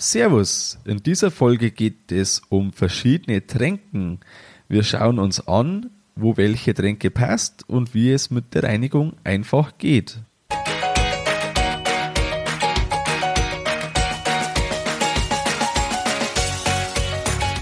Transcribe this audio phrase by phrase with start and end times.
[0.00, 4.20] Servus, in dieser Folge geht es um verschiedene Tränken.
[4.68, 9.76] Wir schauen uns an, wo welche Tränke passt und wie es mit der Reinigung einfach
[9.76, 10.20] geht.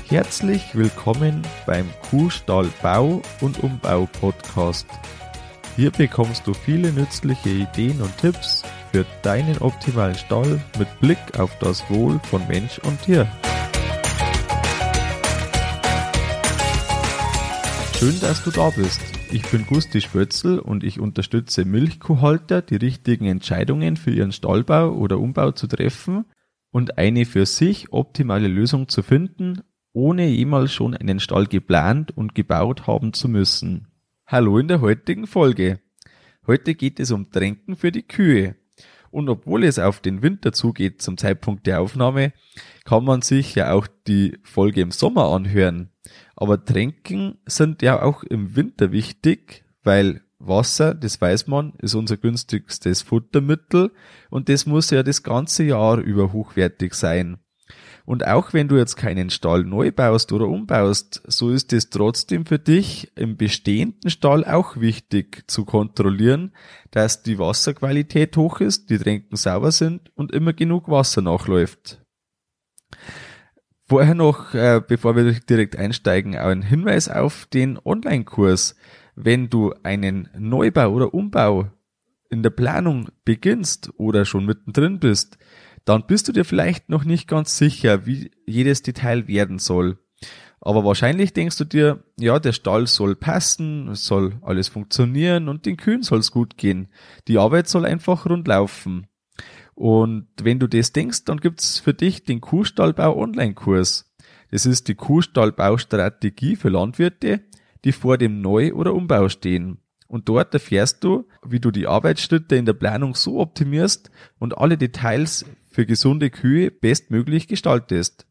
[0.06, 4.86] Herzlich willkommen beim Kuhstall Bau und Umbau Podcast.
[5.74, 8.62] Hier bekommst du viele nützliche Ideen und Tipps
[8.96, 13.30] für deinen optimalen Stall mit Blick auf das Wohl von Mensch und Tier.
[17.98, 19.02] Schön, dass du da bist.
[19.30, 25.18] Ich bin Gusti Spötzl und ich unterstütze Milchkuhhalter, die richtigen Entscheidungen für ihren Stallbau oder
[25.18, 26.24] Umbau zu treffen
[26.70, 29.60] und eine für sich optimale Lösung zu finden,
[29.92, 33.88] ohne jemals schon einen Stall geplant und gebaut haben zu müssen.
[34.26, 35.80] Hallo in der heutigen Folge.
[36.46, 38.56] Heute geht es um Tränken für die Kühe.
[39.16, 42.34] Und obwohl es auf den Winter zugeht zum Zeitpunkt der Aufnahme,
[42.84, 45.88] kann man sich ja auch die Folge im Sommer anhören.
[46.36, 52.18] Aber Tränken sind ja auch im Winter wichtig, weil Wasser, das weiß man, ist unser
[52.18, 53.90] günstigstes Futtermittel
[54.28, 57.38] und das muss ja das ganze Jahr über hochwertig sein.
[58.06, 62.46] Und auch wenn du jetzt keinen Stall neu baust oder umbaust, so ist es trotzdem
[62.46, 66.52] für dich im bestehenden Stall auch wichtig zu kontrollieren,
[66.92, 72.00] dass die Wasserqualität hoch ist, die Tränken sauber sind und immer genug Wasser nachläuft.
[73.88, 78.76] Vorher noch, äh, bevor wir direkt einsteigen, auch ein Hinweis auf den Online-Kurs.
[79.16, 81.70] Wenn du einen Neubau oder Umbau
[82.30, 85.38] in der Planung beginnst oder schon mittendrin bist,
[85.86, 89.98] dann bist du dir vielleicht noch nicht ganz sicher, wie jedes Detail werden soll.
[90.60, 95.64] Aber wahrscheinlich denkst du dir, ja, der Stall soll passen, es soll alles funktionieren und
[95.64, 96.88] den Kühen soll es gut gehen.
[97.28, 99.06] Die Arbeit soll einfach rund laufen.
[99.74, 104.12] Und wenn du das denkst, dann gibt's für dich den Kuhstallbau Online-Kurs.
[104.50, 107.42] Das ist die Kuhstallbaustrategie für Landwirte,
[107.84, 109.78] die vor dem Neu- oder Umbau stehen.
[110.08, 114.78] Und dort erfährst du, wie du die Arbeitsschritte in der Planung so optimierst und alle
[114.78, 115.44] Details
[115.76, 118.26] für gesunde Kühe bestmöglich gestaltest.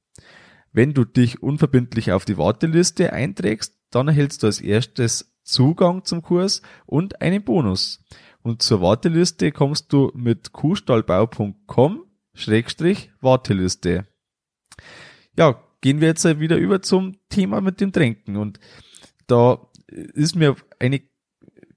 [0.71, 6.23] Wenn du dich unverbindlich auf die Warteliste einträgst, dann erhältst du als erstes Zugang zum
[6.23, 8.03] Kurs und einen Bonus.
[8.41, 14.07] Und zur Warteliste kommst du mit kuhstallbau.com Schrägstrich Warteliste.
[15.37, 18.37] Ja, gehen wir jetzt wieder über zum Thema mit dem Tränken.
[18.37, 18.59] Und
[19.27, 20.99] da ist mir eine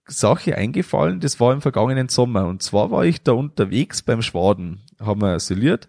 [0.09, 2.47] Sache eingefallen, das war im vergangenen Sommer.
[2.47, 5.87] Und zwar war ich da unterwegs beim Schwaden, haben wir isoliert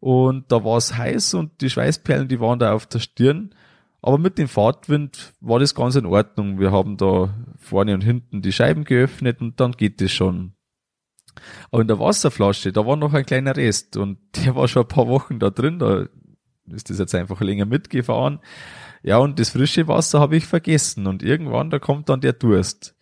[0.00, 3.50] und da war es heiß und die Schweißperlen, die waren da auf der Stirn.
[4.00, 6.60] Aber mit dem Fahrtwind war das ganz in Ordnung.
[6.60, 10.52] Wir haben da vorne und hinten die Scheiben geöffnet und dann geht es schon.
[11.70, 14.88] Aber in der Wasserflasche, da war noch ein kleiner Rest und der war schon ein
[14.88, 15.80] paar Wochen da drin.
[15.80, 16.06] Da
[16.70, 18.38] ist das jetzt einfach länger mitgefahren.
[19.02, 22.94] Ja, und das frische Wasser habe ich vergessen und irgendwann, da kommt dann der Durst.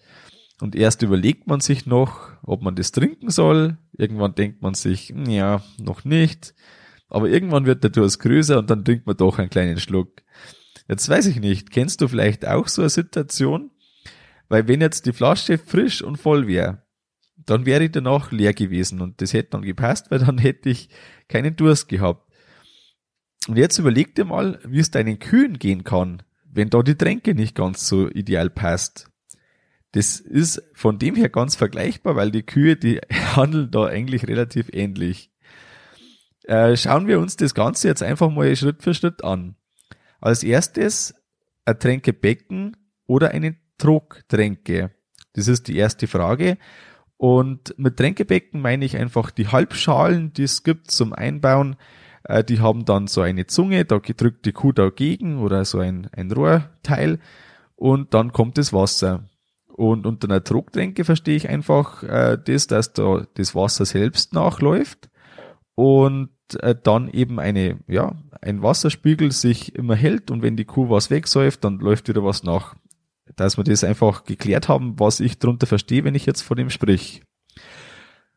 [0.61, 3.77] Und erst überlegt man sich noch, ob man das trinken soll.
[3.93, 6.55] Irgendwann denkt man sich, hm, ja, noch nicht.
[7.09, 10.23] Aber irgendwann wird der Durst größer und dann trinkt man doch einen kleinen Schluck.
[10.89, 13.71] Jetzt weiß ich nicht, kennst du vielleicht auch so eine Situation?
[14.49, 16.83] Weil wenn jetzt die Flasche frisch und voll wäre,
[17.37, 20.89] dann wäre ich danach leer gewesen und das hätte dann gepasst, weil dann hätte ich
[21.29, 22.33] keinen Durst gehabt.
[23.47, 27.35] Und jetzt überleg dir mal, wie es deinen Kühen gehen kann, wenn da die Tränke
[27.35, 29.11] nicht ganz so ideal passt.
[29.93, 33.01] Das ist von dem her ganz vergleichbar, weil die Kühe, die
[33.37, 35.31] handeln da eigentlich relativ ähnlich.
[36.45, 39.57] Äh, schauen wir uns das Ganze jetzt einfach mal Schritt für Schritt an.
[40.21, 41.15] Als erstes
[41.65, 42.77] ein Tränkebecken
[43.07, 44.93] oder eine Trogtränke.
[45.33, 46.59] Das ist die erste Frage.
[47.17, 51.77] Und mit Tränkebecken meine ich einfach die Halbschalen, die es gibt zum Einbauen.
[52.25, 56.09] Äh, die haben dann so eine Zunge, da drückt die Kuh dagegen oder so ein,
[56.13, 57.19] ein Rohrteil
[57.75, 59.25] und dann kommt das Wasser.
[59.77, 65.11] Und unter einer Drucktränke verstehe ich einfach äh, das, dass da das Wasser selbst nachläuft
[65.75, 70.89] und äh, dann eben eine, ja, ein Wasserspiegel sich immer hält und wenn die Kuh
[70.89, 72.75] was wegsäuft, dann läuft wieder was nach.
[73.37, 76.71] Dass wir das einfach geklärt haben, was ich darunter verstehe, wenn ich jetzt von dem
[76.71, 77.23] sprich.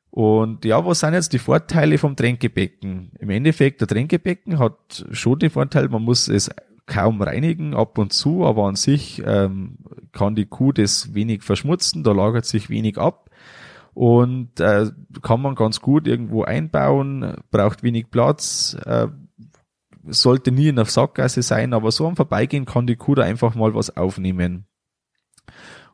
[0.10, 3.12] Und ja, was sind jetzt die Vorteile vom Tränkebecken?
[3.18, 6.50] Im Endeffekt, der Tränkebecken hat schon den Vorteil, man muss es
[6.90, 9.78] kaum reinigen, ab und zu, aber an sich ähm,
[10.12, 13.30] kann die Kuh das wenig verschmutzen, da lagert sich wenig ab
[13.94, 14.88] und äh,
[15.22, 19.08] kann man ganz gut irgendwo einbauen, braucht wenig Platz, äh,
[20.08, 23.56] sollte nie in der Sackgasse sein, aber so am Vorbeigehen kann die Kuh da einfach
[23.56, 24.66] mal was aufnehmen.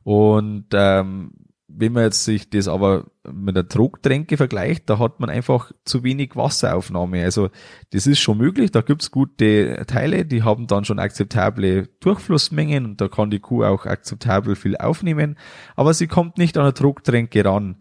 [0.04, 1.32] Und ähm,
[1.68, 6.04] wenn man jetzt sich das aber mit der Drucktränke vergleicht, da hat man einfach zu
[6.04, 7.24] wenig Wasseraufnahme.
[7.24, 7.50] Also
[7.92, 13.02] das ist schon möglich, da gibt's gute Teile, die haben dann schon akzeptable Durchflussmengen und
[13.02, 15.38] da kann die Kuh auch akzeptabel viel aufnehmen,
[15.76, 17.78] aber sie kommt nicht an eine Drucktränke ran.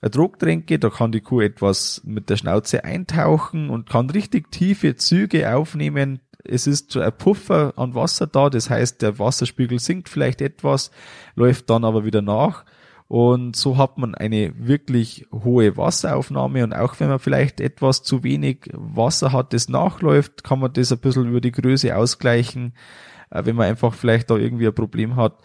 [0.00, 4.96] Eine Drucktränke, da kann die Kuh etwas mit der Schnauze eintauchen und kann richtig tiefe
[4.96, 6.20] Züge aufnehmen.
[6.44, 10.92] Es ist so ein Puffer an Wasser da, das heißt, der Wasserspiegel sinkt vielleicht etwas,
[11.34, 12.64] läuft dann aber wieder nach
[13.08, 18.22] und so hat man eine wirklich hohe Wasseraufnahme und auch wenn man vielleicht etwas zu
[18.22, 22.74] wenig Wasser hat, das nachläuft, kann man das ein bisschen über die Größe ausgleichen,
[23.30, 25.38] äh, wenn man einfach vielleicht da irgendwie ein Problem hat.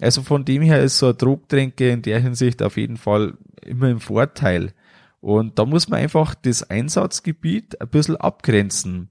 [0.00, 3.90] Also von dem her ist so eine Drucktränke in der Hinsicht auf jeden Fall immer
[3.90, 4.72] im Vorteil.
[5.20, 9.10] Und da muss man einfach das Einsatzgebiet ein bisschen abgrenzen.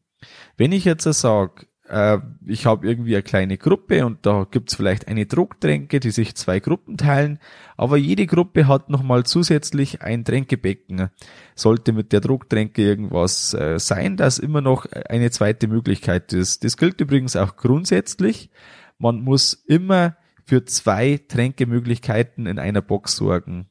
[0.57, 5.07] Wenn ich jetzt sage, äh, ich habe irgendwie eine kleine Gruppe und da gibt's vielleicht
[5.07, 7.39] eine Drucktränke, die sich zwei Gruppen teilen,
[7.75, 11.09] aber jede Gruppe hat nochmal zusätzlich ein Tränkebecken.
[11.53, 16.63] Sollte mit der Drucktränke irgendwas äh, sein, das immer noch eine zweite Möglichkeit ist.
[16.63, 18.49] Das gilt übrigens auch grundsätzlich.
[18.97, 20.15] Man muss immer
[20.45, 23.69] für zwei Tränkemöglichkeiten in einer Box sorgen.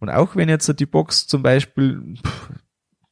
[0.00, 2.14] Und auch wenn jetzt die Box zum Beispiel,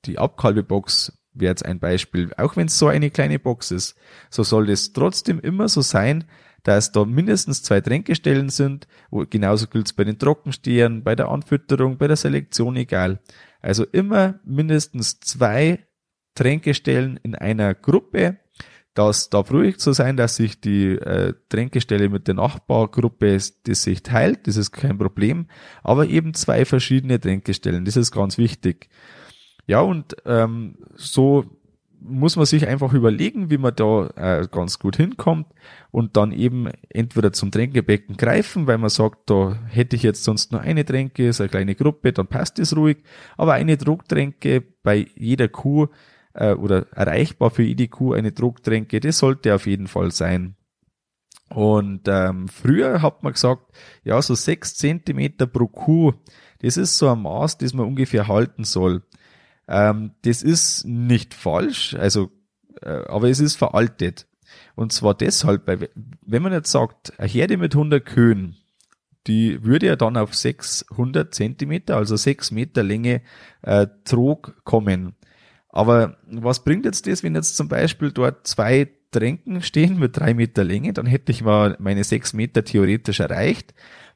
[0.06, 3.96] die Abkalbebox wäre jetzt ein Beispiel, auch wenn es so eine kleine Box ist,
[4.30, 6.24] so soll es trotzdem immer so sein,
[6.62, 8.86] dass da mindestens zwei Tränkestellen sind,
[9.30, 13.20] genauso gilt es bei den Trockenstehern, bei der Anfütterung, bei der Selektion, egal.
[13.60, 15.86] Also immer mindestens zwei
[16.34, 18.38] Tränkestellen in einer Gruppe.
[18.94, 24.02] Das darf ruhig so sein, dass sich die äh, Tränkestelle mit der Nachbargruppe das sich
[24.02, 25.46] teilt, das ist kein Problem,
[25.82, 28.88] aber eben zwei verschiedene Tränkestellen, das ist ganz wichtig.
[29.70, 31.44] Ja, und ähm, so
[32.00, 35.46] muss man sich einfach überlegen, wie man da äh, ganz gut hinkommt
[35.92, 40.50] und dann eben entweder zum Tränkebecken greifen, weil man sagt, da hätte ich jetzt sonst
[40.50, 43.04] nur eine Tränke, ist eine kleine Gruppe, dann passt es ruhig,
[43.36, 45.86] aber eine Drucktränke bei jeder Kuh
[46.34, 50.56] äh, oder erreichbar für jede Kuh eine Drucktränke, das sollte auf jeden Fall sein.
[51.48, 56.14] Und ähm, früher hat man gesagt, ja, so sechs Zentimeter pro Kuh,
[56.60, 59.02] das ist so ein Maß, das man ungefähr halten soll.
[59.70, 62.30] Ähm, das ist nicht falsch, also,
[62.82, 64.26] äh, aber es ist veraltet.
[64.74, 65.88] Und zwar deshalb, weil
[66.26, 68.56] wenn man jetzt sagt, eine Herde mit 100 Kühen,
[69.28, 73.22] die würde ja dann auf 600 Zentimeter, also 6 Meter Länge
[73.62, 75.14] äh, Trog kommen.
[75.68, 80.34] Aber was bringt jetzt das, wenn jetzt zum Beispiel dort zwei Tränken stehen mit drei
[80.34, 83.74] Meter Länge, dann hätte ich mal meine sechs Meter theoretisch erreicht.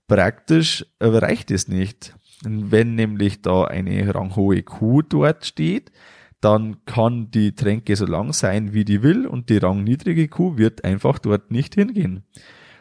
[0.09, 2.15] Praktisch äh, reicht es nicht.
[2.43, 5.93] Wenn nämlich da eine ranghohe Kuh dort steht,
[6.41, 10.85] dann kann die Tränke so lang sein, wie die will und die rangniedrige Kuh wird
[10.85, 12.25] einfach dort nicht hingehen.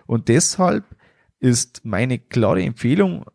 [0.05, 0.83] Und deshalb
[1.39, 3.25] ist meine klare Empfehlung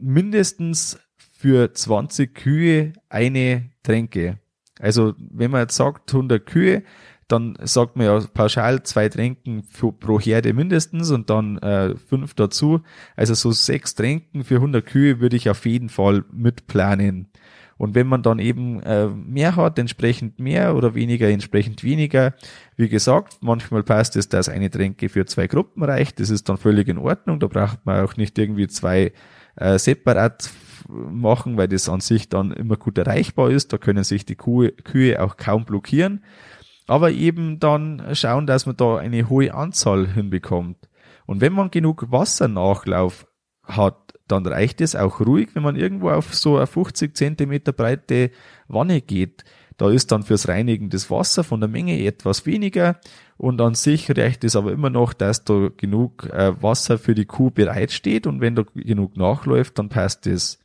[0.00, 4.40] mindestens für 20 Kühe eine Tränke.
[4.80, 6.82] Also wenn man jetzt sagt 100 Kühe,
[7.32, 12.34] dann sagt man ja pauschal zwei Tränken für, pro Herde mindestens und dann äh, fünf
[12.34, 12.80] dazu.
[13.16, 17.28] Also so sechs Tränken für 100 Kühe würde ich auf jeden Fall mitplanen.
[17.78, 22.34] Und wenn man dann eben äh, mehr hat, entsprechend mehr oder weniger, entsprechend weniger.
[22.76, 26.20] Wie gesagt, manchmal passt es, dass eine Tränke für zwei Gruppen reicht.
[26.20, 27.40] Das ist dann völlig in Ordnung.
[27.40, 29.12] Da braucht man auch nicht irgendwie zwei
[29.56, 30.50] äh, separat
[30.88, 33.72] machen, weil das an sich dann immer gut erreichbar ist.
[33.72, 36.22] Da können sich die Kuh, Kühe auch kaum blockieren
[36.90, 40.76] aber eben dann schauen, dass man da eine hohe Anzahl hinbekommt.
[41.24, 43.28] Und wenn man genug Wassernachlauf
[43.62, 48.32] hat, dann reicht es auch ruhig, wenn man irgendwo auf so eine 50 Zentimeter breite
[48.66, 49.44] Wanne geht.
[49.76, 52.98] Da ist dann fürs Reinigen das Wasser von der Menge etwas weniger
[53.36, 57.24] und an sich reicht es aber immer noch, dass da genug äh, Wasser für die
[57.24, 60.59] Kuh bereitsteht und wenn da genug nachläuft, dann passt es.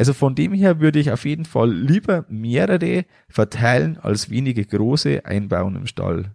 [0.00, 5.26] Also von dem her würde ich auf jeden Fall lieber mehrere verteilen als wenige große
[5.26, 6.34] einbauen im Stall.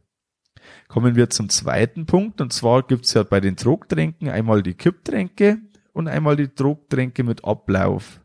[0.87, 5.57] Kommen wir zum zweiten Punkt und zwar gibt's ja bei den Drucktränken einmal die Kipptränke
[5.93, 8.21] und einmal die Drucktränke mit Ablauf.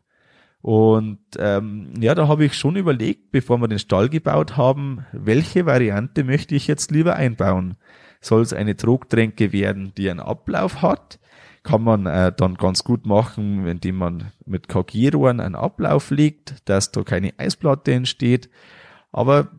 [0.61, 5.65] Und ähm, ja, da habe ich schon überlegt, bevor wir den Stall gebaut haben, welche
[5.65, 7.77] Variante möchte ich jetzt lieber einbauen?
[8.21, 11.19] Soll es eine Drucktränke werden, die einen Ablauf hat?
[11.63, 16.91] Kann man äh, dann ganz gut machen, indem man mit KG-Rohren einen Ablauf legt, dass
[16.91, 18.49] da keine Eisplatte entsteht.
[19.11, 19.49] Aber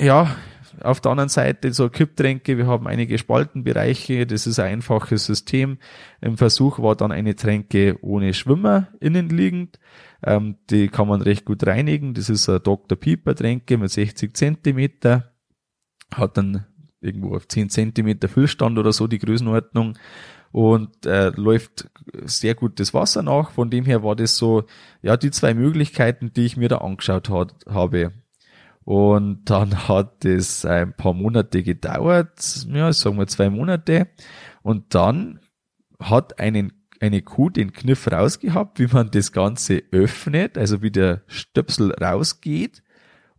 [0.00, 0.34] ja,
[0.82, 5.78] auf der anderen Seite so Kipptränke, wir haben einige Spaltenbereiche, das ist ein einfaches System.
[6.20, 9.78] Im Versuch war dann eine Tränke ohne Schwimmer innenliegend.
[10.22, 12.14] Ähm, die kann man recht gut reinigen.
[12.14, 12.98] Das ist eine Dr.
[12.98, 15.32] Pieper Tränke mit 60 Zentimeter.
[16.12, 16.66] Hat dann
[17.00, 19.94] irgendwo auf 10 Zentimeter Füllstand oder so die Größenordnung
[20.52, 21.88] und äh, läuft
[22.24, 23.50] sehr gut das Wasser nach.
[23.52, 24.64] Von dem her war das so,
[25.02, 28.12] ja, die zwei Möglichkeiten, die ich mir da angeschaut hat, habe.
[28.84, 34.08] Und dann hat es ein paar Monate gedauert, ja, sagen wir zwei Monate.
[34.62, 35.40] Und dann
[36.00, 41.22] hat einen, eine Kuh den Kniff rausgehabt, wie man das Ganze öffnet, also wie der
[41.26, 42.82] Stöpsel rausgeht.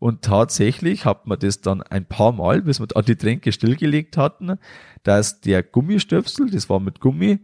[0.02, 4.18] Und tatsächlich hat man das dann ein paar Mal, bis wir dann die Tränke stillgelegt
[4.18, 4.58] hatten,
[5.04, 7.38] dass der Gummistöpsel, das war mit Gummi,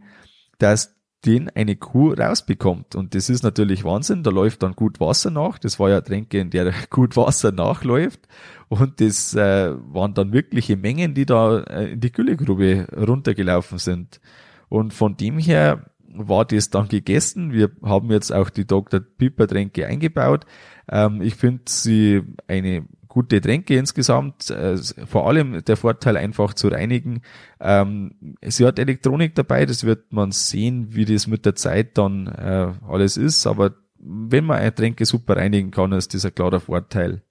[0.58, 2.96] dass den eine Kuh rausbekommt.
[2.96, 4.24] Und das ist natürlich Wahnsinn.
[4.24, 5.60] Da läuft dann gut Wasser nach.
[5.60, 8.26] Das war ja Tränke, in der gut Wasser nachläuft.
[8.68, 14.20] Und das äh, waren dann wirkliche Mengen, die da äh, in die Güllegrube runtergelaufen sind.
[14.68, 17.52] Und von dem her war das dann gegessen.
[17.52, 19.00] Wir haben jetzt auch die Dr.
[19.00, 20.46] Piper Tränke eingebaut.
[20.90, 24.50] Ähm, ich finde sie eine gute Tränke insgesamt.
[24.50, 27.22] Äh, vor allem der Vorteil einfach zu reinigen.
[27.60, 28.12] Ähm,
[28.42, 32.72] sie hat Elektronik dabei, das wird man sehen, wie das mit der Zeit dann äh,
[32.86, 33.46] alles ist.
[33.46, 37.22] Aber wenn man eine Tränke super reinigen kann, ist das ein klarer Vorteil.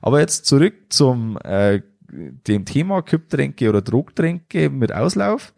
[0.00, 5.52] Aber jetzt zurück zum äh, dem Thema Kipptränke oder Drucktränke mit Auslauf.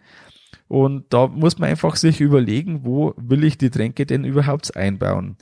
[0.68, 5.36] Und da muss man einfach sich überlegen, wo will ich die Tränke denn überhaupt einbauen.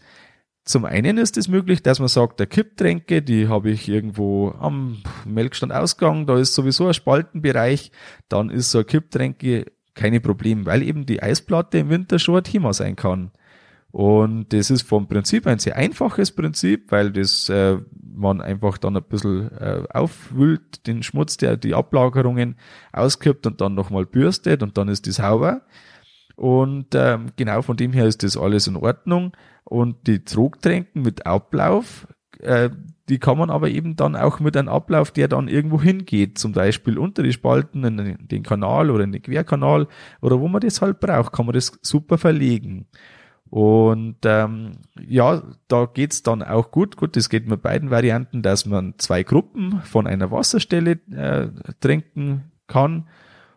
[0.64, 4.98] Zum einen ist es möglich, dass man sagt, der Kipptränke, die habe ich irgendwo am
[5.24, 7.92] Melkstandausgang, da ist sowieso ein Spaltenbereich,
[8.28, 12.44] dann ist so ein Kipptränke keine Problem, weil eben die Eisplatte im Winter schon ein
[12.44, 13.30] Thema sein kann.
[13.96, 17.78] Und das ist vom Prinzip ein sehr einfaches Prinzip, weil das äh,
[18.14, 22.56] man einfach dann ein bisschen äh, aufwühlt, den Schmutz, der die Ablagerungen
[22.92, 25.62] auskippt und dann nochmal bürstet und dann ist die sauber.
[26.34, 29.32] Und ähm, genau von dem her ist das alles in Ordnung.
[29.64, 32.06] Und die Trogtränken mit Ablauf,
[32.40, 32.68] äh,
[33.08, 36.52] die kann man aber eben dann auch mit einem Ablauf, der dann irgendwo hingeht, zum
[36.52, 39.88] Beispiel unter die Spalten in den Kanal oder in den Querkanal
[40.20, 42.88] oder wo man das halt braucht, kann man das super verlegen.
[43.50, 44.72] Und ähm,
[45.06, 46.96] ja, da geht's dann auch gut.
[46.96, 51.48] Gut, das geht mit beiden Varianten, dass man zwei Gruppen von einer Wasserstelle äh,
[51.80, 53.08] trinken kann.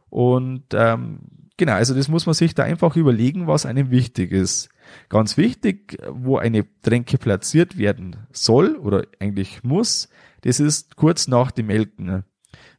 [0.10, 1.19] Und ähm,
[1.58, 4.69] genau, also das muss man sich da einfach überlegen, was einem wichtig ist.
[5.10, 10.10] Ganz wichtig, wo eine Tränke platziert werden soll oder eigentlich muss,
[10.41, 12.24] das ist kurz nach dem Melken.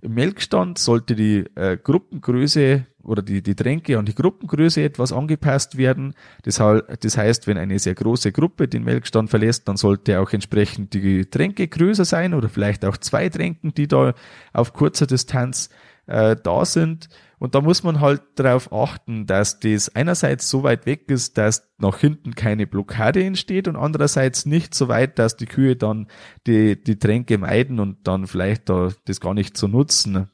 [0.03, 6.15] Melkstand sollte die äh, Gruppengröße oder die, die Tränke an die Gruppengröße etwas angepasst werden.
[6.43, 6.57] Das,
[7.01, 11.25] das heißt, wenn eine sehr große Gruppe den Melkstand verlässt, dann sollte auch entsprechend die
[11.27, 14.15] Tränke größer sein oder vielleicht auch zwei Tränken, die da
[14.53, 15.71] auf kurzer Distanz
[16.07, 17.09] äh, da sind.
[17.41, 21.73] Und da muss man halt darauf achten, dass das einerseits so weit weg ist, dass
[21.79, 26.09] nach hinten keine Blockade entsteht und andererseits nicht so weit, dass die Kühe dann
[26.47, 30.29] die, die Tränke meiden und dann vielleicht da das gar nicht zu nutzen.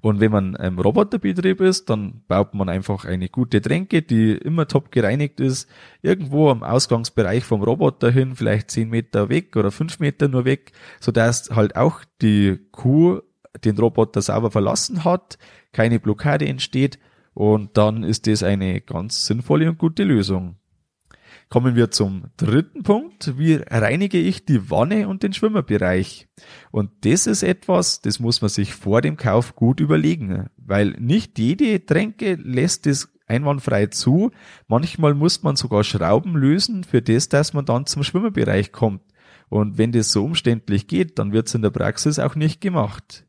[0.00, 4.66] Und wenn man im Roboterbetrieb ist, dann baut man einfach eine gute Tränke, die immer
[4.66, 5.68] top gereinigt ist,
[6.00, 10.72] irgendwo am Ausgangsbereich vom Roboter hin, vielleicht zehn Meter weg oder fünf Meter nur weg,
[10.98, 13.20] so dass halt auch die Kuh
[13.64, 15.38] den Roboter sauber verlassen hat,
[15.72, 16.98] keine Blockade entsteht
[17.34, 20.56] und dann ist das eine ganz sinnvolle und gute Lösung.
[21.48, 23.38] Kommen wir zum dritten Punkt.
[23.38, 26.26] Wie reinige ich die Wanne und den Schwimmerbereich?
[26.70, 31.38] Und das ist etwas, das muss man sich vor dem Kauf gut überlegen, weil nicht
[31.38, 34.30] jede Tränke lässt es einwandfrei zu.
[34.68, 39.02] Manchmal muss man sogar Schrauben lösen für das, dass man dann zum Schwimmerbereich kommt.
[39.48, 43.26] Und wenn das so umständlich geht, dann wird es in der Praxis auch nicht gemacht.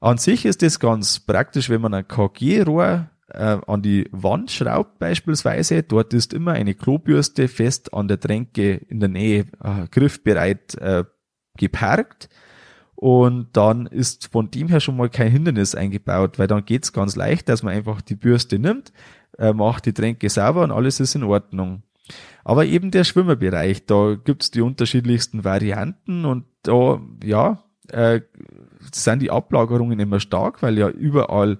[0.00, 4.98] An sich ist es ganz praktisch, wenn man ein KG-Rohr äh, an die Wand schraubt
[4.98, 5.82] beispielsweise.
[5.82, 11.04] Dort ist immer eine Klobürste fest an der Tränke in der Nähe äh, griffbereit äh,
[11.56, 12.28] geparkt.
[12.94, 17.14] Und dann ist von dem her schon mal kein Hindernis eingebaut, weil dann geht's ganz
[17.14, 18.92] leicht, dass man einfach die Bürste nimmt,
[19.36, 21.82] äh, macht die Tränke sauber und alles ist in Ordnung.
[22.42, 28.20] Aber eben der Schwimmerbereich, da gibt's die unterschiedlichsten Varianten und da, ja, äh,
[28.92, 31.58] sind die Ablagerungen immer stark, weil ja überall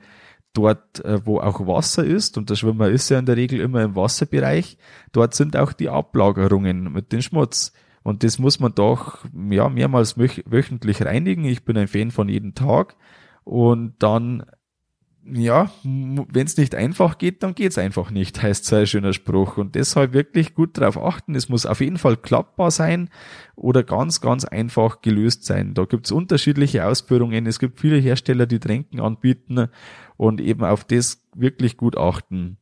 [0.52, 3.82] dort, äh, wo auch Wasser ist, und der Schwimmer ist ja in der Regel immer
[3.82, 4.78] im Wasserbereich,
[5.12, 7.72] dort sind auch die Ablagerungen mit dem Schmutz.
[8.02, 11.44] Und das muss man doch ja mehrmals wöchentlich reinigen.
[11.44, 12.96] Ich bin ein Fan von jeden Tag.
[13.44, 14.46] Und dann
[15.32, 19.56] ja, wenn es nicht einfach geht, dann geht's einfach nicht, heißt so ein schöner Spruch.
[19.56, 21.34] Und deshalb wirklich gut darauf achten.
[21.34, 23.10] Es muss auf jeden Fall klappbar sein
[23.56, 25.74] oder ganz, ganz einfach gelöst sein.
[25.74, 27.46] Da gibt's unterschiedliche Ausführungen.
[27.46, 29.68] Es gibt viele Hersteller, die Tränken anbieten
[30.16, 32.58] und eben auf das wirklich gut achten.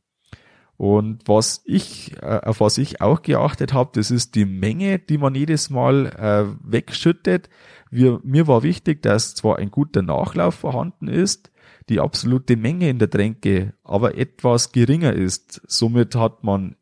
[0.77, 5.17] Und was ich, äh, auf was ich auch geachtet habe, das ist die Menge, die
[5.17, 7.49] man jedes Mal äh, wegschüttet.
[7.89, 11.51] Wir, mir war wichtig, dass zwar ein guter Nachlauf vorhanden ist,
[11.89, 15.61] die absolute Menge in der Tränke aber etwas geringer ist.
[15.67, 16.75] Somit hat man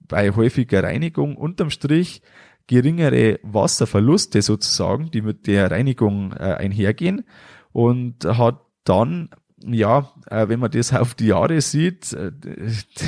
[0.00, 2.22] bei häufiger Reinigung unterm Strich
[2.66, 7.24] geringere Wasserverluste sozusagen, die mit der Reinigung äh, einhergehen
[7.72, 9.30] und hat dann
[9.64, 12.30] ja, äh, wenn man das auf die Jahre sieht, äh,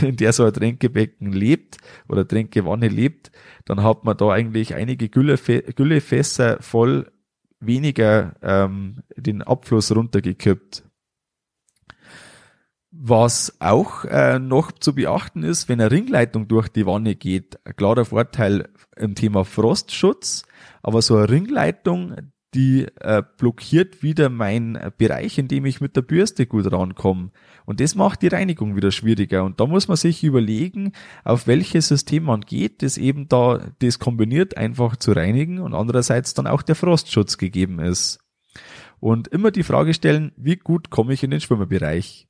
[0.03, 3.31] in der so ein Tränkebecken lebt oder Tränkewanne lebt,
[3.67, 7.11] dann hat man da eigentlich einige Güllefe Güllefässer voll
[7.61, 10.83] weniger ähm, den Abfluss runtergekippt.
[13.03, 17.75] Was auch äh, noch zu beachten ist, wenn eine Ringleitung durch die Wanne geht, ein
[17.75, 20.45] klarer Vorteil im Thema Frostschutz,
[20.83, 22.15] aber so eine Ringleitung,
[22.53, 27.31] die äh, blockiert wieder mein Bereich, in dem ich mit der Bürste gut rankomme.
[27.65, 29.45] Und das macht die Reinigung wieder schwieriger.
[29.45, 30.93] Und da muss man sich überlegen,
[31.25, 36.35] auf welches System man geht, das eben da das kombiniert einfach zu reinigen und andererseits
[36.35, 38.19] dann auch der Frostschutz gegeben ist.
[38.99, 42.27] Und immer die Frage stellen, wie gut komme ich in den Schwimmerbereich?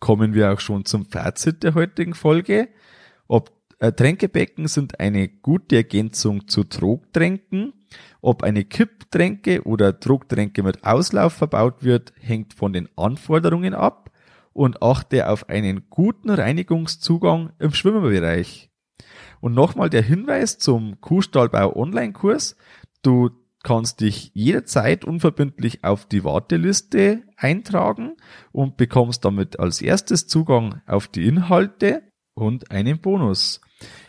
[0.00, 2.68] Kommen wir auch schon zum Fazit der heutigen Folge.
[3.28, 7.74] Ob äh, Tränkebecken sind eine gute Ergänzung zu Trogtränken
[8.20, 14.10] ob eine Kipptränke oder Drucktränke mit Auslauf verbaut wird, hängt von den Anforderungen ab
[14.52, 18.70] und achte auf einen guten Reinigungszugang im Schwimmerbereich.
[19.40, 22.56] Und nochmal der Hinweis zum Kuhstallbau Online-Kurs.
[23.02, 23.30] Du
[23.62, 28.16] kannst dich jederzeit unverbindlich auf die Warteliste eintragen
[28.52, 32.02] und bekommst damit als erstes Zugang auf die Inhalte
[32.34, 33.60] und einen Bonus.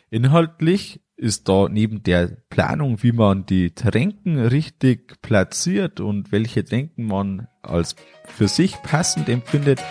[0.10, 7.06] Inhaltlich ist da neben der Planung, wie man die Tränken richtig platziert und welche Tränken
[7.06, 9.82] man als für sich passend empfindet,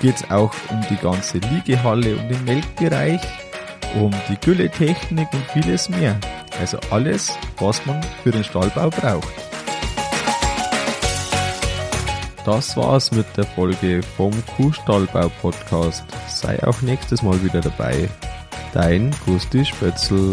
[0.00, 3.20] geht es auch um die ganze Liegehalle, um den Melkbereich,
[4.00, 6.18] um die Gülletechnik und vieles mehr.
[6.60, 9.34] Also alles, was man für den Stallbau braucht.
[12.44, 16.04] Das war's mit der Folge vom Kuhstallbau Podcast.
[16.28, 18.08] Sei auch nächstes Mal wieder dabei.
[18.72, 20.32] Dein Gusti Spötzl.